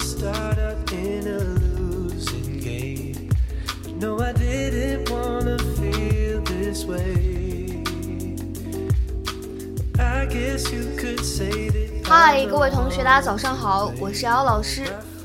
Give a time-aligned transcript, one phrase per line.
[0.00, 3.30] start out in a losing game.
[3.98, 7.82] No, I didn't wanna feel this way.
[9.98, 12.08] I guess you could say that.
[12.08, 14.84] 嗨，各位同学，大家早上好，我是姚老师，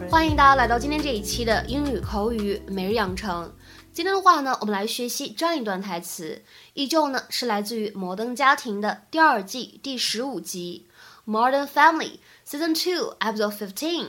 [0.09, 3.52] 欢迎大家来到今天这一期的英语口语每日养成。
[3.94, 10.86] 今天的话呢，我们来学习这样一段台词，依旧呢是来自于《摩登家庭》的第二季第十五集
[11.32, 14.07] 《Modern Family》Season Two Episode Fifteen。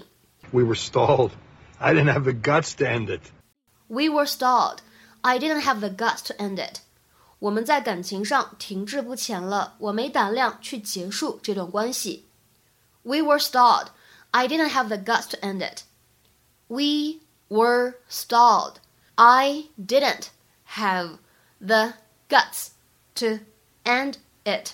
[0.51, 1.31] We were stalled.
[1.79, 3.31] I didn't have the guts to end it.
[3.87, 4.79] We were stalled.
[5.21, 6.81] I didn't have the guts to end it.
[7.39, 12.27] 我们在感情上停滞不前了，我没胆量去结束这段关系。
[13.03, 13.87] We were stalled.
[14.29, 15.83] I didn't have the guts to end it.
[16.67, 18.75] We were stalled.
[19.15, 20.27] I didn't
[20.75, 21.17] have
[21.59, 21.93] the
[22.29, 22.69] guts
[23.15, 23.39] to
[23.83, 24.73] end it.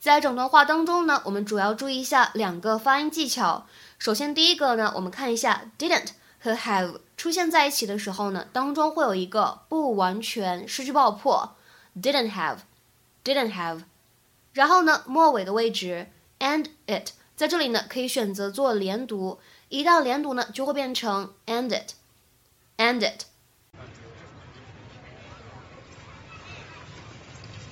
[0.00, 3.66] 在整段话当中呢，我们主要注意一下两个发音技巧。
[4.02, 6.08] 首先，第一个呢，我们看一下 didn't
[6.40, 11.56] 和 have 出现在一起的时候呢，当中会有一个不完全失去爆破，
[12.00, 13.82] didn't have，didn't have。
[14.52, 16.06] 然后呢，末尾的位置
[16.38, 23.22] and it 在这里呢可以选择做连读，一旦连读呢就会变成 and it，and it。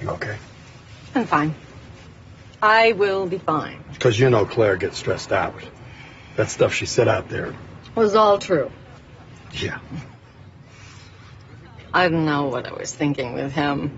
[0.00, 0.36] You okay?
[1.14, 1.52] I'm fine.
[2.60, 3.78] I will be fine.
[3.94, 5.54] Because you know Claire gets stressed out.
[6.41, 7.53] That stuff she said out there.
[7.93, 8.71] Was all true.
[9.53, 9.77] Yeah.
[11.93, 13.91] I don't know what I was thinking with him.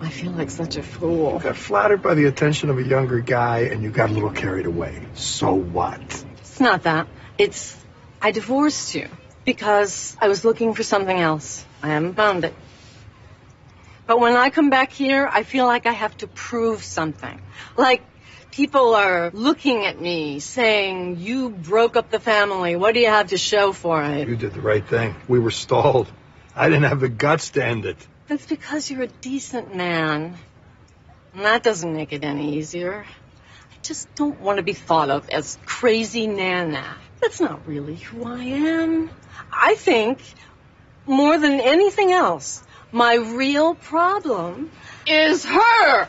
[0.00, 1.34] I feel like such a fool.
[1.34, 4.30] You got flattered by the attention of a younger guy and you got a little
[4.30, 5.06] carried away.
[5.12, 6.00] So what?
[6.38, 7.08] It's not that.
[7.36, 7.76] It's
[8.22, 9.10] I divorced you
[9.44, 11.62] because I was looking for something else.
[11.82, 12.54] I haven't found it.
[14.06, 17.38] But when I come back here, I feel like I have to prove something.
[17.76, 18.00] Like
[18.56, 22.74] people are looking at me saying, "You broke up the family.
[22.74, 25.14] What do you have to show for it?" You did the right thing.
[25.28, 26.08] We were stalled.
[26.56, 27.98] I didn't have the guts to end it.
[28.28, 30.38] That's because you're a decent man.
[31.34, 33.04] And that doesn't make it any easier.
[33.04, 36.96] I just don't want to be thought of as crazy Nana.
[37.20, 39.10] That's not really who I am.
[39.52, 40.18] I think,
[41.06, 44.70] more than anything else, my real problem
[45.06, 46.08] is her.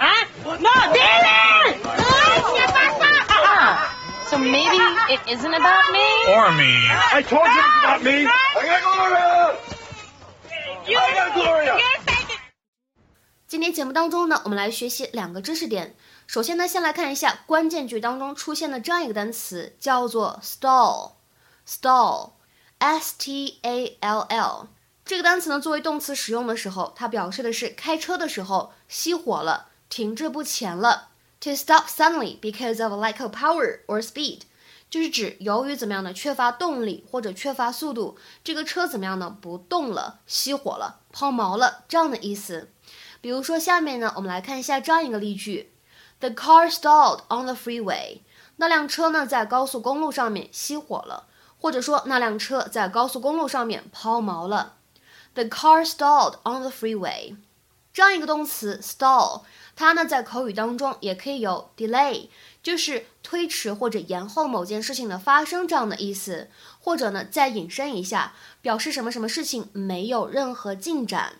[0.00, 0.26] Huh?
[0.44, 1.07] No, David!
[4.38, 4.78] So maybe
[5.10, 6.06] it isn't about me?
[6.28, 6.86] or me.
[7.12, 8.24] I told you it was about me.
[8.24, 9.56] I got Gloria.
[10.86, 11.76] I got Gloria.
[13.48, 15.96] 今天节目当中呢，我们来学习两个知识点。
[16.28, 24.68] 首先呢，先来看一下关键句当中出现的这样一个单词，叫做 stall，stall，s t a l l。
[25.04, 31.08] 这个单词呢，作为动词使用的时候，它表示的是开车的时候熄火了，停滞不前了。
[31.42, 34.40] To stop suddenly because of a lack of power or speed，
[34.90, 42.72] 就是指由于怎么样呢，缺乏动力或者缺乏速度，这个车怎么样呢，不动了，熄火了，抛锚了，这样的意思。
[43.20, 45.72] 比如说，下面呢，我们来看一下这样一个例句
[46.18, 48.22] ：The car stalled on the freeway。
[48.56, 51.28] 那辆车呢，在高速公路上面熄火了，
[51.60, 54.74] 或者说那辆车在高速公路上面抛锚了。
[55.34, 57.36] The car stalled on the freeway。
[57.92, 59.42] 这样一个动词 stall，
[59.74, 62.28] 它呢在口语当中也可以有 delay，
[62.62, 66.50] 就是推迟或者延后某件事情的发生这样的意思，
[66.80, 71.34] 或者呢再引申一下，表示什么什么事情没有任何进展。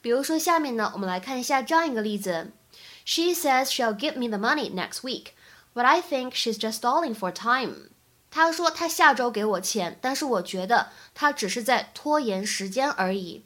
[0.00, 2.52] 比如说，下面呢，我们来看一下这样一个例子
[3.04, 5.28] ：She says she'll give me the money next week,
[5.74, 7.88] but I think she's just stalling for time.
[8.30, 13.44] 她说她下周给我钱，但是我觉得她只是在拖延时间而已。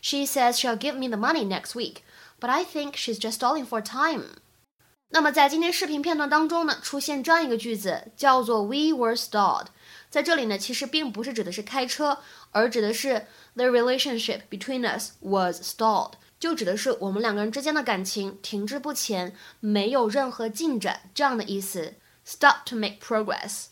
[0.00, 2.02] She says she'll give me the money next week,
[2.40, 4.24] but I think she's just stalling for time.
[5.10, 9.68] 那么在今天视频片段当中呢，出现这样一个句子，叫做 "We were stalled"。
[10.10, 12.18] 在这里呢，其实并不是指的是开车，
[12.50, 21.94] 而指的是 the relationship between us was stalled，就指的是我们两个人之间的感情停滞不前，没有任何进展这样的意思。
[22.26, 23.68] Stop to make progress。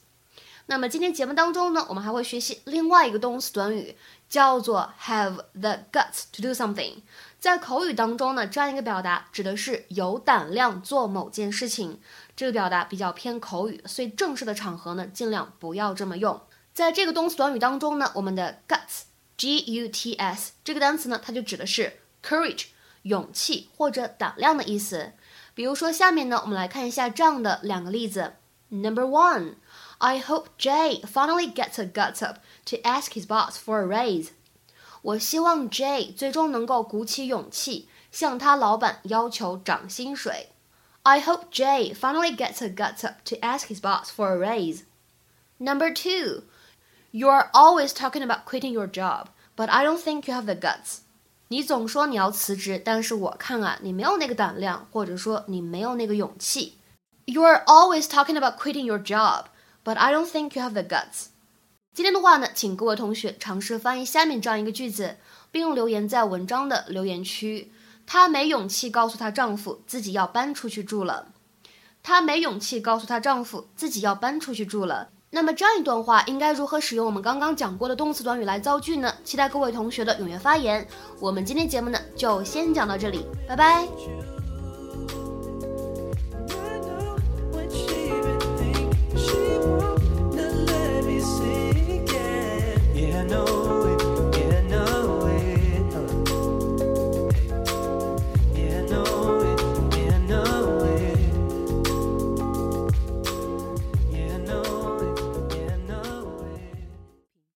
[0.69, 3.95] 那么今天节目当中呢，我们还会学习另外一个动词短语，
[4.29, 7.03] 叫做 have the guts to do something。
[7.39, 12.01] 在口语当中呢，这样一个表达指的是有胆量做某件事情。
[12.35, 16.41] 这个表达比较偏口语，所以正式的场合呢，尽量不要这么用。
[16.75, 22.67] 在这个动词短语当中呢，我们的 guts，g u t s 这个单词呢，它就指的是 courage，
[23.03, 25.13] 勇气或者胆量的意思。
[25.55, 28.35] 比如说下面呢，我们来看一下这样的两个例子。
[28.69, 29.55] Number one,
[30.00, 34.30] I hope Jay finally gets a guts up to ask his boss for a raise.
[35.04, 40.50] 我希望 Jay 最终能够鼓起勇气向他老板要求涨薪水。
[41.04, 44.84] I hope Jay finally gets a guts up to ask his boss for a raise.
[45.58, 46.44] Number two,
[47.12, 51.00] you're always talking about quitting your job, but I don't think you have the guts.
[51.48, 56.78] 你总说你要辞职，但是我看啊，你没有那个胆量，或者说你没有那个勇气。
[57.26, 59.46] You're always talking about quitting your job,
[59.87, 61.29] but I don't think you have the guts.
[61.95, 65.17] 今天的话呢，请各位同学尝试翻译下面这样一个句子，
[65.53, 67.73] 并留言在文章的留言区。
[68.05, 71.29] 她没勇气告诉她丈夫自己要搬出去住了。
[72.03, 75.09] 她没勇气告诉她丈夫自己要搬出去住了。
[75.31, 79.13] 那么这样一段话应该如何使用我们刚刚讲过的动词短语来造句呢？
[79.25, 80.87] 期待各位同学的踊跃发言。
[81.19, 84.36] 我们今天节目呢就先讲到这里，拜拜。